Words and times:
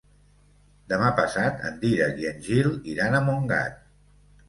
Demà 0.93 1.09
passat 1.19 1.63
en 1.71 1.79
Dídac 1.85 2.19
i 2.25 2.29
en 2.33 2.43
Gil 2.51 2.75
iran 2.97 3.19
a 3.19 3.25
Montgat. 3.31 3.83